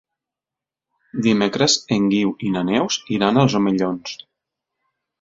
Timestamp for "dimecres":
1.25-1.77